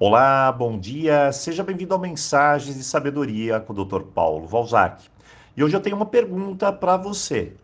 [0.00, 4.02] Olá, bom dia, seja bem-vindo ao Mensagens de Sabedoria com o Dr.
[4.02, 5.08] Paulo Valzac.
[5.56, 7.56] E hoje eu tenho uma pergunta para você.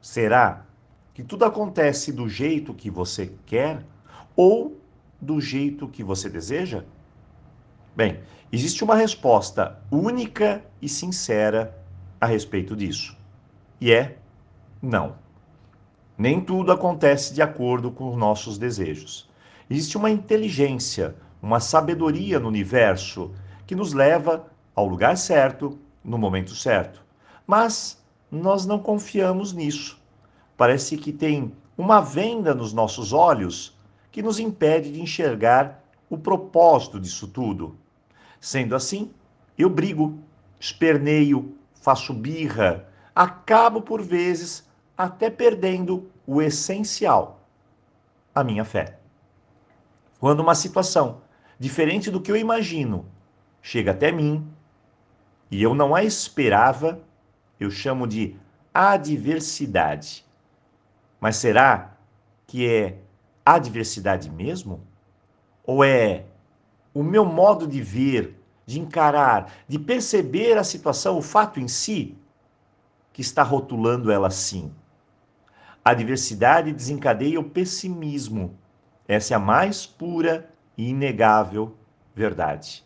[0.00, 0.64] Será
[1.12, 3.84] que tudo acontece do jeito que você quer
[4.34, 4.80] ou
[5.20, 6.84] do jeito que você deseja?
[7.94, 8.20] Bem,
[8.50, 11.78] existe uma resposta única e sincera
[12.18, 13.14] a respeito disso.
[13.78, 14.16] E é
[14.80, 15.16] não.
[16.16, 19.28] Nem tudo acontece de acordo com os nossos desejos.
[19.68, 21.14] Existe uma inteligência,
[21.44, 23.30] uma sabedoria no universo
[23.66, 27.02] que nos leva ao lugar certo, no momento certo.
[27.46, 30.00] Mas nós não confiamos nisso.
[30.56, 33.76] Parece que tem uma venda nos nossos olhos
[34.10, 37.76] que nos impede de enxergar o propósito disso tudo.
[38.40, 39.10] Sendo assim,
[39.58, 40.18] eu brigo,
[40.58, 47.40] esperneio, faço birra, acabo por vezes até perdendo o essencial,
[48.34, 48.98] a minha fé.
[50.18, 51.22] Quando uma situação
[51.58, 53.06] diferente do que eu imagino,
[53.62, 54.46] chega até mim
[55.50, 57.00] e eu não a esperava,
[57.60, 58.36] eu chamo de
[58.72, 60.24] adversidade.
[61.20, 61.96] Mas será
[62.46, 62.98] que é
[63.44, 64.80] adversidade mesmo?
[65.64, 66.24] Ou é
[66.92, 72.16] o meu modo de ver, de encarar, de perceber a situação, o fato em si,
[73.12, 74.72] que está rotulando ela assim?
[75.84, 78.58] A adversidade desencadeia o pessimismo.
[79.06, 81.76] Essa é a mais pura inegável
[82.14, 82.84] verdade.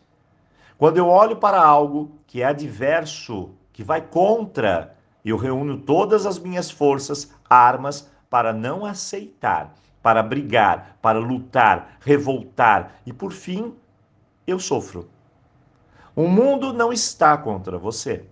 [0.77, 6.39] Quando eu olho para algo que é adverso, que vai contra, eu reúno todas as
[6.39, 13.75] minhas forças, armas, para não aceitar, para brigar, para lutar, revoltar e, por fim,
[14.47, 15.09] eu sofro.
[16.15, 18.25] O mundo não está contra você.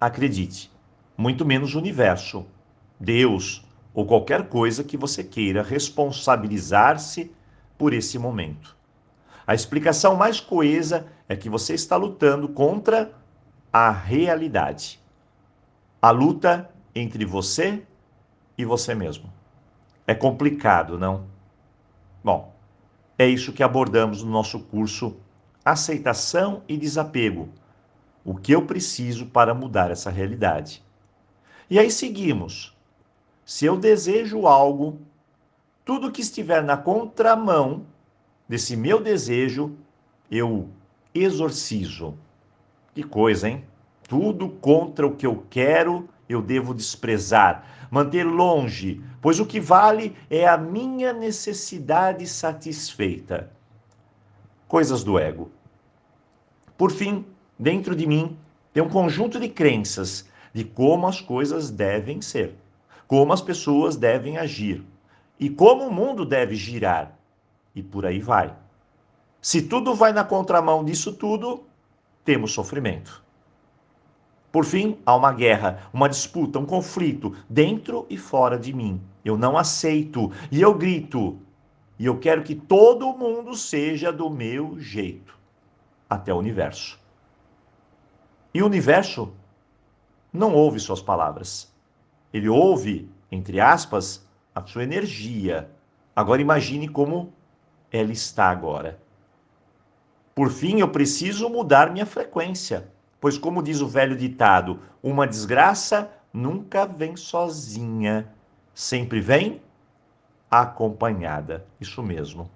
[0.00, 0.70] Acredite,
[1.16, 2.46] muito menos o universo,
[2.98, 7.32] Deus ou qualquer coisa que você queira responsabilizar-se
[7.80, 8.76] por esse momento.
[9.46, 13.10] A explicação mais coesa é que você está lutando contra
[13.72, 15.00] a realidade.
[16.02, 17.82] A luta entre você
[18.58, 19.32] e você mesmo.
[20.06, 21.24] É complicado, não?
[22.22, 22.54] Bom,
[23.18, 25.16] é isso que abordamos no nosso curso
[25.64, 27.48] Aceitação e Desapego.
[28.22, 30.84] O que eu preciso para mudar essa realidade.
[31.70, 32.76] E aí seguimos.
[33.42, 35.00] Se eu desejo algo,
[35.84, 37.86] tudo que estiver na contramão
[38.48, 39.76] desse meu desejo,
[40.30, 40.68] eu
[41.14, 42.16] exorcizo.
[42.94, 43.64] Que coisa, hein?
[44.08, 50.16] Tudo contra o que eu quero, eu devo desprezar, manter longe, pois o que vale
[50.28, 53.50] é a minha necessidade satisfeita.
[54.66, 55.50] Coisas do ego.
[56.76, 57.24] Por fim,
[57.58, 58.36] dentro de mim
[58.72, 62.54] tem um conjunto de crenças de como as coisas devem ser,
[63.06, 64.84] como as pessoas devem agir,
[65.40, 67.18] e como o mundo deve girar.
[67.74, 68.54] E por aí vai.
[69.40, 71.64] Se tudo vai na contramão disso tudo,
[72.22, 73.24] temos sofrimento.
[74.52, 79.00] Por fim, há uma guerra, uma disputa, um conflito dentro e fora de mim.
[79.24, 81.38] Eu não aceito e eu grito.
[81.98, 85.38] E eu quero que todo mundo seja do meu jeito,
[86.08, 86.98] até o universo.
[88.52, 89.32] E o universo
[90.32, 91.72] não ouve suas palavras.
[92.32, 95.70] Ele ouve, entre aspas, a sua energia.
[96.14, 97.32] Agora imagine como
[97.90, 99.00] ela está agora.
[100.34, 102.90] Por fim, eu preciso mudar minha frequência,
[103.20, 108.32] pois, como diz o velho ditado, uma desgraça nunca vem sozinha,
[108.74, 109.60] sempre vem
[110.50, 111.66] acompanhada.
[111.80, 112.50] Isso mesmo.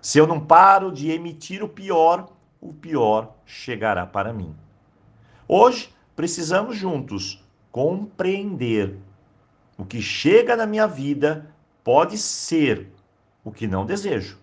[0.00, 2.28] Se eu não paro de emitir o pior,
[2.60, 4.54] o pior chegará para mim.
[5.46, 8.98] Hoje, precisamos juntos compreender
[9.76, 11.50] o que chega na minha vida
[11.82, 12.88] pode ser
[13.44, 14.38] o que não desejo,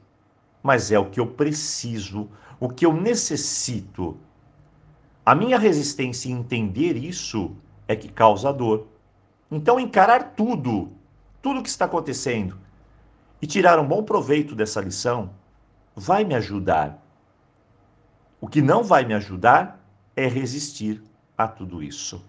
[0.62, 4.18] mas é o que eu preciso, o que eu necessito.
[5.26, 7.56] A minha resistência em entender isso
[7.88, 8.88] é que causa dor.
[9.50, 10.92] Então, encarar tudo,
[11.42, 12.58] tudo que está acontecendo
[13.42, 15.32] e tirar um bom proveito dessa lição
[15.96, 17.04] vai me ajudar.
[18.40, 19.80] O que não vai me ajudar
[20.16, 21.02] é resistir
[21.38, 22.24] a tudo isso.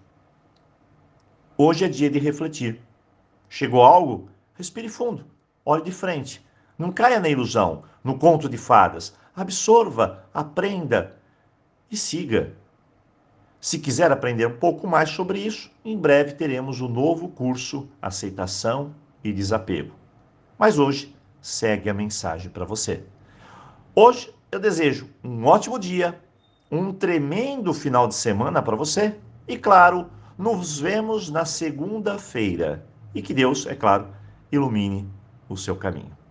[1.56, 2.80] Hoje é dia de refletir.
[3.54, 4.30] Chegou algo?
[4.54, 5.26] Respire fundo,
[5.62, 6.42] olhe de frente.
[6.78, 9.14] Não caia na ilusão, no conto de fadas.
[9.36, 11.18] Absorva, aprenda
[11.90, 12.54] e siga.
[13.60, 18.94] Se quiser aprender um pouco mais sobre isso, em breve teremos o novo curso Aceitação
[19.22, 19.94] e Desapego.
[20.58, 23.04] Mas hoje segue a mensagem para você.
[23.94, 26.18] Hoje eu desejo um ótimo dia,
[26.70, 29.14] um tremendo final de semana para você
[29.46, 32.90] e, claro, nos vemos na segunda-feira.
[33.14, 34.08] E que Deus, é claro,
[34.50, 35.08] ilumine
[35.48, 36.21] o seu caminho.